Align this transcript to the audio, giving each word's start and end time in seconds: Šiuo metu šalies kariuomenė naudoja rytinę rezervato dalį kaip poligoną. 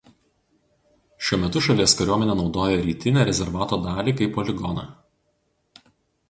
Šiuo 1.27 1.37
metu 1.41 1.61
šalies 1.65 1.93
kariuomenė 1.99 2.37
naudoja 2.39 2.79
rytinę 2.87 3.27
rezervato 3.29 3.79
dalį 3.85 4.15
kaip 4.23 4.35
poligoną. 4.39 4.89